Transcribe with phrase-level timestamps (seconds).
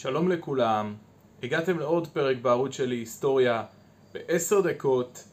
[0.00, 0.94] שלום לכולם,
[1.42, 3.64] הגעתם לעוד פרק בערוץ שלי היסטוריה.
[4.14, 5.24] בעשר דקות,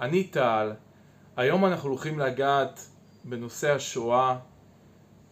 [0.00, 0.72] אני טל,
[1.36, 2.86] היום אנחנו הולכים לגעת
[3.24, 4.38] בנושא השואה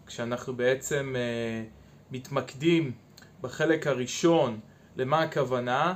[0.07, 2.93] כשאנחנו בעצם uh, מתמקדים
[3.41, 4.61] בחלק הראשון.
[4.97, 5.95] למה הכוונה?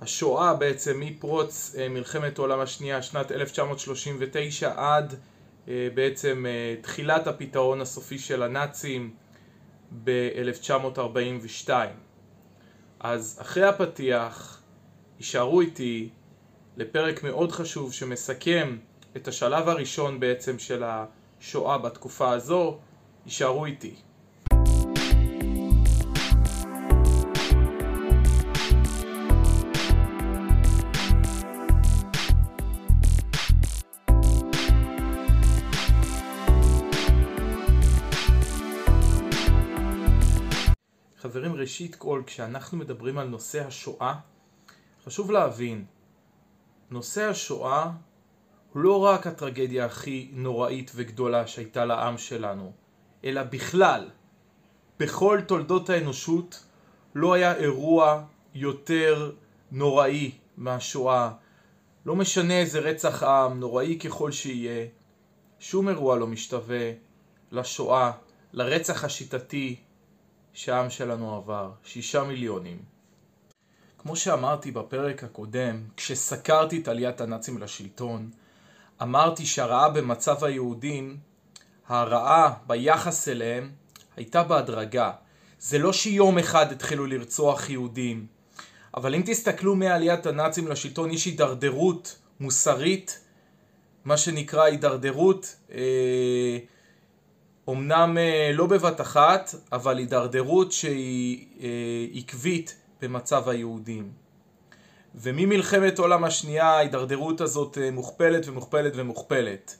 [0.00, 7.80] השואה בעצם מפרוץ uh, מלחמת העולם השנייה שנת 1939 עד uh, בעצם uh, תחילת הפתרון
[7.80, 9.10] הסופי של הנאצים
[10.04, 11.70] ב-1942
[13.00, 14.62] אז אחרי הפתיח
[15.18, 16.08] יישארו איתי
[16.76, 18.78] לפרק מאוד חשוב שמסכם
[19.16, 22.78] את השלב הראשון בעצם של השואה בתקופה הזו,
[23.26, 23.94] יישארו איתי.
[41.70, 44.14] ראשית כל, כשאנחנו מדברים על נושא השואה,
[45.04, 45.84] חשוב להבין,
[46.90, 47.90] נושא השואה
[48.72, 52.72] הוא לא רק הטרגדיה הכי נוראית וגדולה שהייתה לעם שלנו,
[53.24, 54.10] אלא בכלל,
[54.98, 56.64] בכל תולדות האנושות
[57.14, 59.32] לא היה אירוע יותר
[59.70, 61.30] נוראי מהשואה.
[62.06, 64.86] לא משנה איזה רצח עם, נוראי ככל שיהיה,
[65.58, 66.92] שום אירוע לא משתווה
[67.52, 68.12] לשואה,
[68.52, 69.76] לרצח השיטתי,
[70.54, 72.78] שהעם שלנו עבר, שישה מיליונים.
[73.98, 78.30] כמו שאמרתי בפרק הקודם, כשסקרתי את עליית הנאצים לשלטון,
[79.02, 81.16] אמרתי שהרעה במצב היהודים,
[81.88, 83.70] הרעה ביחס אליהם,
[84.16, 85.12] הייתה בהדרגה.
[85.58, 88.26] זה לא שיום אחד התחילו לרצוח יהודים,
[88.94, 93.20] אבל אם תסתכלו מעליית הנאצים לשלטון, יש הידרדרות מוסרית,
[94.04, 96.58] מה שנקרא הידרדרות אה,
[97.70, 101.68] אמנם אה, לא בבת אחת, אבל הידרדרות שהיא אה,
[102.14, 104.12] עקבית במצב היהודים.
[105.14, 109.76] וממלחמת העולם השנייה ההידרדרות הזאת אה, מוכפלת ומוכפלת ומוכפלת.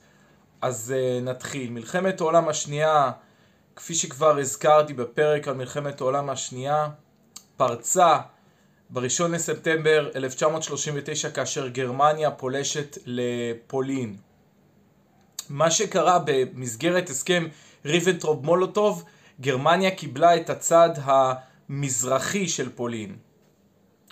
[0.63, 1.71] אז נתחיל.
[1.71, 3.11] מלחמת העולם השנייה,
[3.77, 6.89] כפי שכבר הזכרתי בפרק על מלחמת העולם השנייה,
[7.57, 8.19] פרצה
[8.91, 14.17] ב-1 לספטמבר 1939 כאשר גרמניה פולשת לפולין.
[15.49, 17.47] מה שקרה במסגרת הסכם
[17.85, 19.05] ריבנטרופ מולוטוב,
[19.41, 23.17] גרמניה קיבלה את הצד המזרחי של פולין.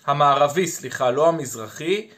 [0.06, 2.09] המערבי, סליחה, לא המזרחי.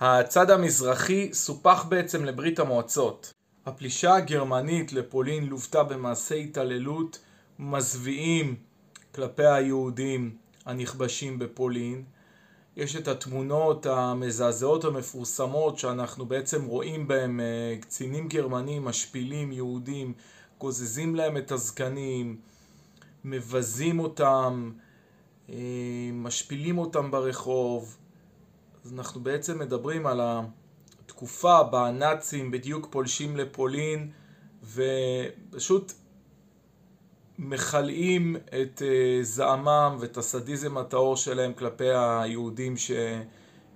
[0.00, 3.32] הצד המזרחי סופח בעצם לברית המועצות.
[3.66, 7.18] הפלישה הגרמנית לפולין לוותה במעשי התעללות
[7.58, 8.56] מזוויעים
[9.14, 10.36] כלפי היהודים
[10.66, 12.04] הנכבשים בפולין.
[12.76, 20.12] יש את התמונות המזעזעות המפורסמות שאנחנו בעצם רואים בהם אה, קצינים גרמנים משפילים יהודים
[20.62, 22.36] גוזזים להם את הזקנים,
[23.24, 24.72] מבזים אותם,
[25.50, 25.56] אה,
[26.12, 27.96] משפילים אותם ברחוב.
[28.84, 34.10] אז אנחנו בעצם מדברים על התקופה בה הנאצים בדיוק פולשים לפולין
[34.74, 35.92] ופשוט
[37.38, 42.74] מכלאים את אה, זעמם ואת הסדיזם הטהור שלהם כלפי היהודים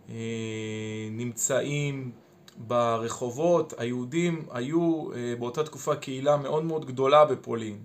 [0.09, 2.13] שנמצאים
[2.59, 7.79] ברחובות, היהודים היו אה, באותה תקופה קהילה מאוד מאוד גדולה בפולין.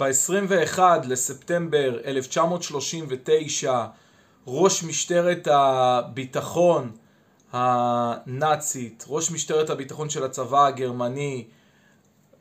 [0.00, 3.84] ב-21 לספטמבר 1939
[4.46, 6.90] ראש משטרת הביטחון
[7.52, 11.44] הנאצית, ראש משטרת הביטחון של הצבא הגרמני,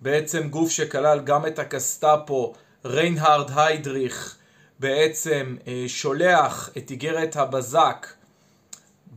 [0.01, 2.53] בעצם גוף שכלל גם את הקסטאפו,
[2.85, 4.38] ריינהרד היידריך,
[4.79, 8.07] בעצם אה, שולח את איגרת הבזק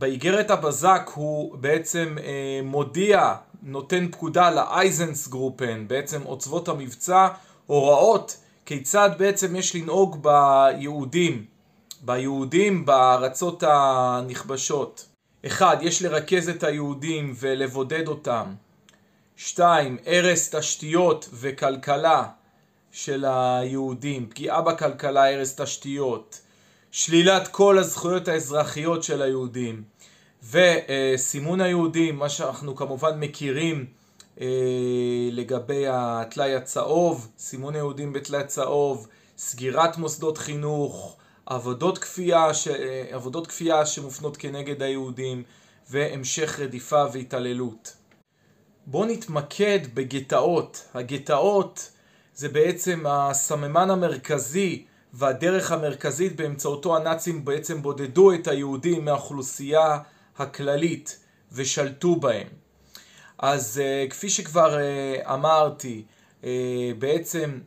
[0.01, 7.27] באיגרת הבזק הוא בעצם אה, מודיע, נותן פקודה לאייזנס גרופן, בעצם עוצבות המבצע,
[7.67, 11.45] הוראות כיצד בעצם יש לנהוג ביהודים,
[12.01, 15.05] ביהודים בארצות הנכבשות.
[15.45, 18.45] אחד, יש לרכז את היהודים ולבודד אותם.
[19.35, 22.23] שתיים, הרס תשתיות וכלכלה
[22.91, 26.41] של היהודים, פגיעה בכלכלה, הרס תשתיות.
[26.91, 29.90] שלילת כל הזכויות האזרחיות של היהודים
[30.49, 33.85] וסימון היהודים, מה שאנחנו כמובן מכירים
[34.41, 34.47] אה,
[35.31, 39.07] לגבי הטלאי הצהוב, סימון היהודים בטלאי צהוב,
[39.37, 42.67] סגירת מוסדות חינוך, עבודות כפייה, ש...
[42.67, 45.43] אה, עבודות כפייה שמופנות כנגד היהודים
[45.89, 47.95] והמשך רדיפה והתעללות.
[48.85, 50.83] בואו נתמקד בגטאות.
[50.93, 51.91] הגטאות
[52.35, 59.99] זה בעצם הסממן המרכזי והדרך המרכזית באמצעותו הנאצים בעצם בודדו את היהודים מהאוכלוסייה
[60.37, 61.19] הכללית
[61.51, 62.47] ושלטו בהם.
[63.39, 66.03] אז uh, כפי שכבר uh, אמרתי,
[66.41, 66.45] uh,
[66.99, 67.59] בעצם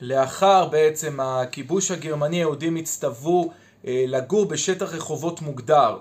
[0.00, 3.52] לאחר בעצם הכיבוש הגרמני היהודים הצטוו
[3.84, 5.98] לגור בשטח רחובות מוגדר.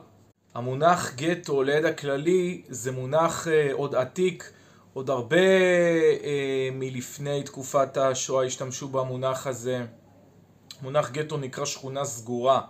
[0.56, 4.52] המונח גטו לידע כללי זה מונח עוד עתיק,
[4.94, 5.38] עוד הרבה
[6.72, 9.86] מלפני תקופת השואה השתמשו במונח הזה.
[10.82, 12.62] מונח גטו נקרא שכונה סגורה.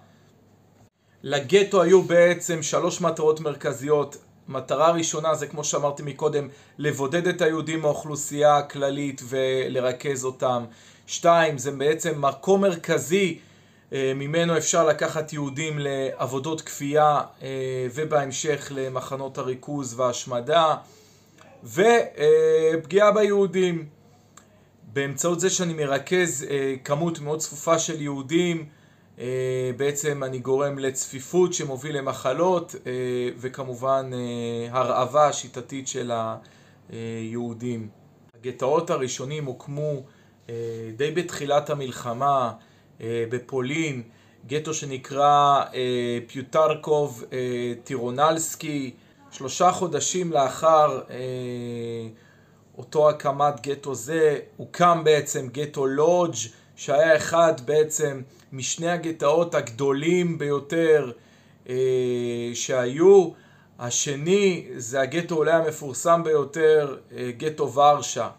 [1.23, 4.17] לגטו היו בעצם שלוש מטרות מרכזיות.
[4.47, 6.47] מטרה ראשונה זה כמו שאמרתי מקודם,
[6.77, 10.63] לבודד את היהודים מהאוכלוסייה הכללית ולרכז אותם.
[11.07, 13.39] שתיים, זה בעצם מקום מרכזי
[13.93, 20.75] אה, ממנו אפשר לקחת יהודים לעבודות כפייה אה, ובהמשך למחנות הריכוז וההשמדה
[21.63, 23.85] ופגיעה ביהודים
[24.93, 28.65] באמצעות זה שאני מרכז אה, כמות מאוד צפופה של יהודים
[29.77, 32.75] בעצם אני גורם לצפיפות שמוביל למחלות
[33.37, 34.11] וכמובן
[34.69, 36.11] הרעבה שיטתית של
[36.89, 37.89] היהודים.
[38.39, 40.03] הגטאות הראשונים הוקמו
[40.95, 42.51] די בתחילת המלחמה
[43.01, 44.03] אה, בפולין,
[44.47, 48.91] גטו שנקרא אה, פיוטרקוב אה, טירונלסקי,
[49.31, 51.01] שלושה חודשים לאחר
[52.77, 56.37] אותו הקמת גטו זה, הוקם בעצם גטו לודג'
[56.75, 58.21] שהיה אחד בעצם
[58.53, 61.11] משני הגטאות הגדולים ביותר
[62.53, 63.29] שהיו.
[63.79, 66.97] השני זה הגטו אולי המפורסם ביותר,
[67.37, 68.29] גטו ורשה.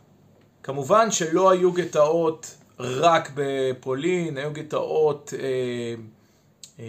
[0.62, 5.94] כמובן שלא היו גטאות רק בפולין, היו גטאות אה,
[6.81, 6.84] אה,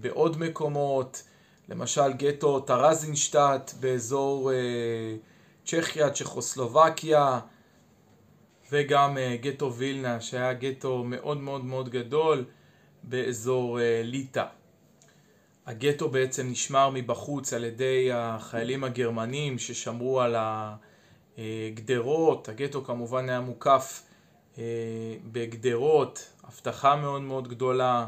[0.00, 1.22] בעוד מקומות,
[1.68, 4.56] למשל גטו טרזינשטט באזור אה,
[5.66, 7.40] צ'כיה, צ'כוסלובקיה,
[8.72, 12.44] וגם אה, גטו וילנה שהיה גטו מאוד מאוד מאוד גדול
[13.02, 14.44] באזור אה, ליטא.
[15.66, 20.36] הגטו בעצם נשמר מבחוץ על ידי החיילים הגרמנים ששמרו על
[21.38, 24.02] הגדרות, הגטו כמובן היה מוקף
[24.58, 24.62] אה,
[25.32, 28.06] בגדרות, הבטחה מאוד מאוד גדולה,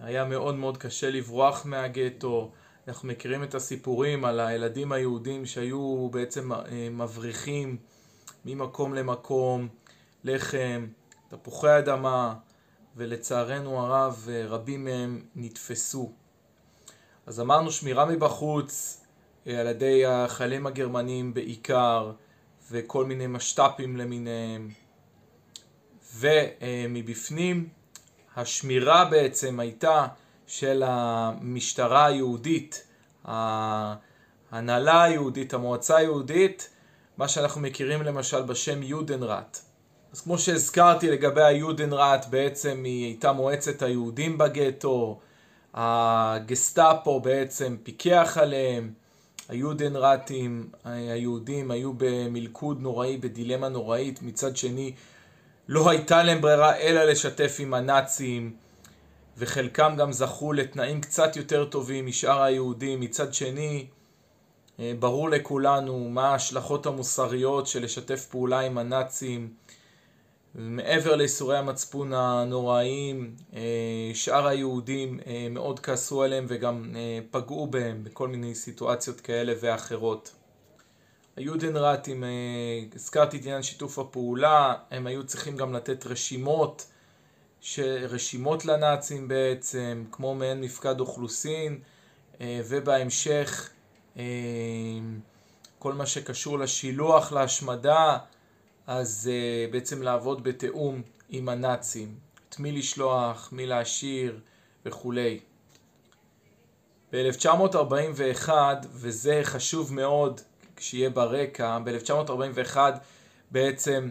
[0.00, 2.50] היה מאוד מאוד קשה לברוח מהגטו.
[2.88, 6.58] אנחנו מכירים את הסיפורים על הילדים היהודים שהיו בעצם אה,
[6.90, 7.76] מבריחים
[8.44, 9.68] ממקום למקום,
[10.24, 10.86] לחם,
[11.28, 12.34] תפוחי אדמה,
[12.96, 16.12] ולצערנו הרב אה, רבים מהם נתפסו.
[17.26, 19.04] אז אמרנו שמירה מבחוץ
[19.46, 22.12] על ידי החיילים הגרמנים בעיקר,
[22.70, 24.70] וכל מיני משת"פים למיניהם.
[26.16, 27.68] ומבפנים
[28.36, 30.06] השמירה בעצם הייתה
[30.46, 32.86] של המשטרה היהודית,
[33.24, 36.70] ההנהלה היהודית, המועצה היהודית,
[37.18, 39.58] מה שאנחנו מכירים למשל בשם יודנראט.
[40.12, 45.20] אז כמו שהזכרתי לגבי היודנראט, בעצם היא הייתה מועצת היהודים בגטו,
[45.74, 48.92] הגסטאפו בעצם פיקח עליהם,
[49.48, 54.94] היודנראטים, היהודים היו במלכוד נוראי, בדילמה נוראית, מצד שני
[55.68, 58.52] לא הייתה להם ברירה אלא לשתף עם הנאצים,
[59.38, 63.00] וחלקם גם זכו לתנאים קצת יותר טובים משאר היהודים.
[63.00, 63.97] מצד שני, אה,
[64.98, 69.52] ברור לכולנו מה ההשלכות המוסריות של לשתף פעולה עם הנאצים.
[70.54, 73.60] מעבר לייסורי המצפון הנוראיים, אה,
[74.14, 76.94] שאר היהודים אה, מאוד כעסו עליהם וגם
[77.30, 80.32] פגעו בהם בכל מיני סיטואציות כאלה ואחרות.
[81.38, 82.28] היודנראטים, אה,
[82.94, 86.86] הזכרתי את עניין שיתוף הפעולה, הם היו צריכים גם לתת רשימות,
[87.78, 91.78] רשימות לנאצים בעצם, כמו מעין מפקד אוכלוסין,
[92.40, 93.77] אה, ובהמשך אה,
[95.78, 98.18] כל מה שקשור לשילוח, להשמדה,
[98.86, 99.30] אז
[99.70, 102.14] בעצם לעבוד בתיאום עם הנאצים,
[102.48, 104.40] את מי לשלוח, מי להשאיר
[104.86, 105.40] וכולי.
[107.12, 108.48] ב-1941,
[108.92, 110.40] וזה חשוב מאוד,
[110.78, 112.76] שיהיה ברקע, ב-1941
[113.50, 114.08] בעצם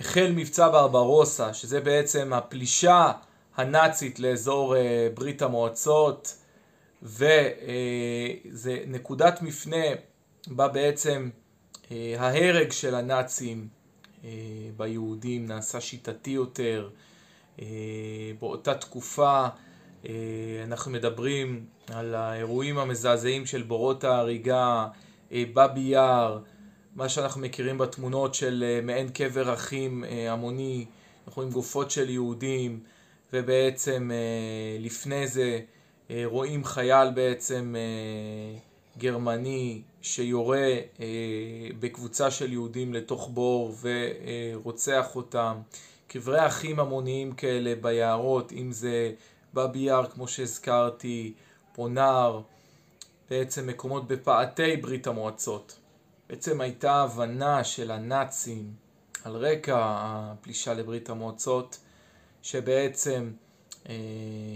[0.00, 3.12] החל מבצע ברברוסה, שזה בעצם הפלישה
[3.56, 6.36] הנאצית לאזור אה, ברית המועצות,
[7.04, 9.86] וזה נקודת מפנה
[10.46, 11.30] בה בעצם
[11.90, 13.68] אה, ההרג של הנאצים
[14.24, 14.30] אה,
[14.76, 16.90] ביהודים נעשה שיטתי יותר.
[18.40, 19.46] באותה תקופה
[20.64, 24.86] אנחנו מדברים על האירועים המזעזעים של בורות ההריגה,
[25.32, 26.38] אה, בבי יער,
[26.94, 30.86] מה שאנחנו מכירים בתמונות של אה, מעין קבר אחים אה, המוני,
[31.26, 32.80] אנחנו רואים גופות של יהודים,
[33.32, 34.10] ובעצם
[34.80, 35.60] לפני זה
[36.24, 37.74] רואים חייל בעצם
[38.98, 40.68] גרמני שיורה
[41.80, 45.56] בקבוצה של יהודים לתוך בור ורוצח אותם.
[46.08, 49.12] קברי אחים המוניים כאלה ביערות, אם זה
[49.54, 51.32] בבי יער כמו שהזכרתי,
[51.72, 52.40] פונר,
[53.30, 55.78] בעצם מקומות בפאתי ברית המועצות.
[56.28, 58.72] בעצם הייתה הבנה של הנאצים
[59.24, 61.78] על רקע הפלישה לברית המועצות,
[62.42, 63.30] שבעצם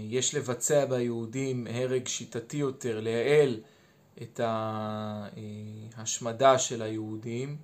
[0.09, 3.59] יש לבצע ביהודים הרג שיטתי יותר, לייעל
[4.21, 4.39] את
[5.95, 7.57] ההשמדה של היהודים.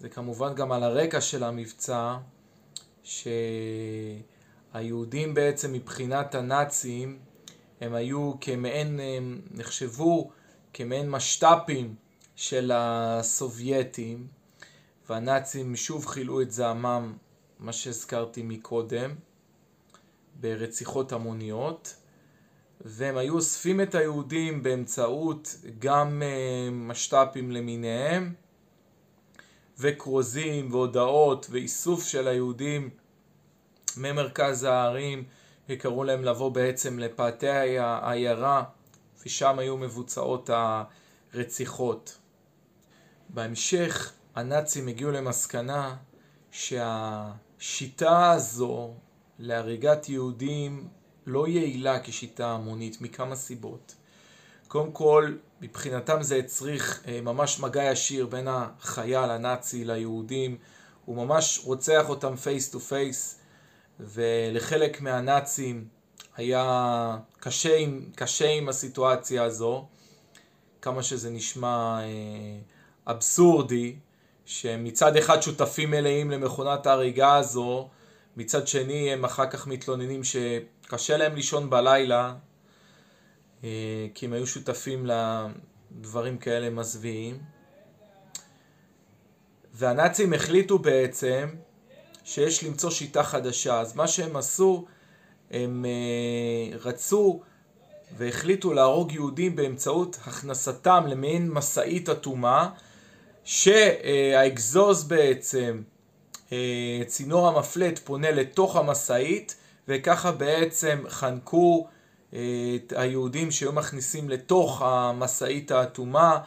[0.00, 2.16] זה כמובן גם על הרקע של המבצע,
[4.72, 7.18] שהיהודים בעצם מבחינת הנאצים
[7.80, 10.30] הם היו כמעין, הם נחשבו
[10.72, 11.94] כמעין משת"פים
[12.36, 14.26] של הסובייטים
[15.08, 17.16] והנאצים שוב חילו את זעמם,
[17.58, 19.14] מה שהזכרתי מקודם,
[20.38, 21.96] ברציחות המוניות
[22.80, 28.34] והם היו אוספים את היהודים באמצעות גם אה, משת"פים למיניהם
[29.78, 32.90] וכרוזים והודעות ואיסוף של היהודים
[33.96, 35.24] ממרכז הערים
[35.68, 38.64] וקראו להם לבוא בעצם לפאתי העיירה
[39.24, 40.50] ושם היו מבוצעות
[41.34, 42.18] הרציחות.
[43.28, 45.96] בהמשך הנאצים הגיעו למסקנה
[46.50, 48.94] שהשיטה הזו
[49.38, 50.88] להריגת יהודים
[51.26, 53.94] לא יעילה כשיטה המונית מכמה סיבות.
[54.68, 60.56] קודם כל, מבחינתם זה הצריך אה, ממש מגע ישיר בין החייל הנאצי ליהודים,
[61.04, 63.38] הוא ממש רוצח אותם face to face,
[64.00, 65.88] ולחלק מהנאצים
[66.36, 69.86] היה קשה עם, קשה עם הסיטואציה הזו,
[70.82, 72.58] כמה שזה נשמע אה,
[73.12, 73.96] אבסורדי,
[74.44, 77.88] שמצד אחד שותפים מלאים למכונת ההריגה הזו,
[78.38, 82.34] מצד שני הם אחר כך מתלוננים שקשה להם לישון בלילה,
[83.64, 87.38] אה, כי הם היו שותפים לדברים כאלה מזוויעים.
[89.74, 91.48] והנאצים החליטו בעצם
[92.24, 93.80] שיש למצוא שיטה חדשה.
[93.80, 94.86] אז מה שהם עשו,
[95.50, 97.42] הם אה, רצו
[98.16, 102.70] והחליטו להרוג יהודים באמצעות הכנסתם למעין משאית אטומה,
[103.44, 105.82] שהאגזוז בעצם,
[107.06, 109.56] צינור המפלט פונה לתוך המשאית,
[109.88, 111.86] וככה בעצם חנקו
[112.34, 112.38] אה,
[112.76, 116.38] את היהודים שהיו מכניסים לתוך המשאית האטומה,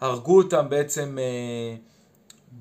[0.00, 1.18] הרגו אותם בעצם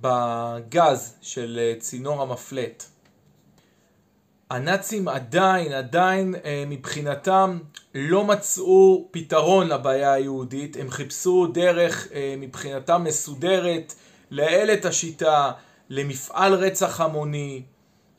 [0.02, 2.84] בגז של צינור המפלט.
[4.54, 7.60] הנאצים עדיין, עדיין אה, מבחינתם
[7.96, 13.94] לא מצאו פתרון לבעיה היהודית, הם חיפשו דרך אה, מבחינתם מסודרת
[14.32, 15.52] לייעל את השיטה
[15.96, 17.64] למפעל רצח המוני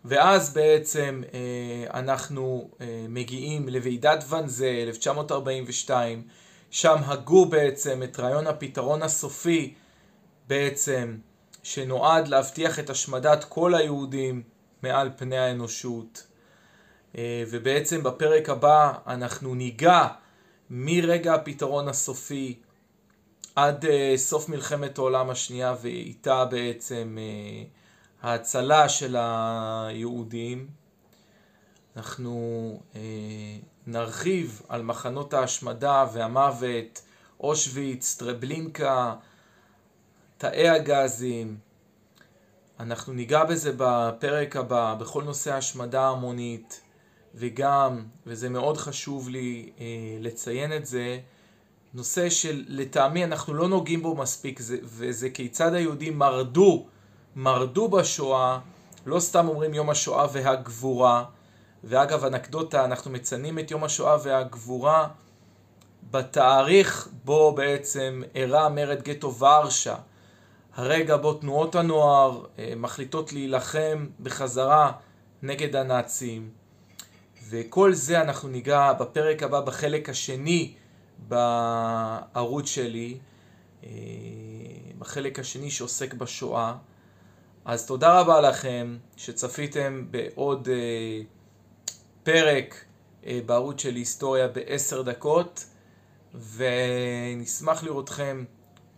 [0.05, 2.71] ואז בעצם אה, אנחנו
[3.09, 6.23] מגיעים לוועידת ואנזה 1942
[6.71, 9.75] שם הגו בעצם את רעיון הפתרון הסופי
[10.49, 11.17] בעצם
[11.63, 14.43] שנועד להבטיח את השמדת כל היהודים
[14.83, 16.27] מעל פני האנושות.
[17.19, 20.07] אה, ובעצם בפרק הבא אנחנו ניגע
[20.71, 22.59] מרגע הפתרון הסופי
[23.57, 27.65] עד אה, סוף מלחמת העולם השנייה ואיתה בעצם אה,
[28.23, 30.69] ההצלה של היהודים.
[31.97, 32.81] אנחנו
[33.87, 37.03] נרחיב על מחנות ההשמדה והמוות,
[37.41, 39.15] אושוויץ, טרבלינקה,
[40.39, 41.57] תאי הגזים,
[42.81, 46.81] אנחנו ניגע בזה בפרק הבא, בכל נושא ההשמדה ההמונית,
[47.35, 49.85] וגם, וזה מאוד חשוב לי אה,
[50.21, 51.19] לציין את זה,
[51.95, 56.87] נושא שלטעמי אנחנו לא נוגעים בו מספיק, זה, וזה כיצד היהודים מרדו,
[57.37, 58.59] מרדו בשואה,
[59.07, 61.25] לא סתם אומרים יום השואה והגבורה,
[61.85, 65.09] ואגב אנקדוטה, אנחנו מציינים את יום השואה והגבורה
[66.11, 69.97] בתאריך בו בעצם אירע מרד גטו ורשה.
[70.75, 74.93] הרגע בו תנועות הנוער אה, מחליטות להילחם בחזרה
[75.43, 76.51] נגד הנאצים.
[77.51, 80.75] וכל זה אנחנו ניגע בפרק הבא, בחלק השני
[81.19, 83.19] בערוץ שלי,
[83.85, 83.91] אה,
[84.99, 86.75] בחלק השני שעוסק בשואה.
[87.65, 91.21] אז תודה רבה לכם שצפיתם בעוד אה,
[92.23, 92.85] פרק
[93.47, 95.65] בערוץ של היסטוריה בעשר דקות,
[96.57, 98.45] ונשמח לראותכם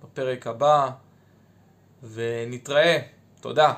[0.03, 0.91] בפרק הבא.
[2.03, 2.99] ונתראה.
[3.41, 3.75] תודה.